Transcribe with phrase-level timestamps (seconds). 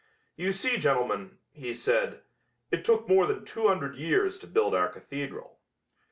[0.35, 2.21] You see, gentlemen," he said,
[2.71, 5.59] "it took more than two hundred years to build our cathedral."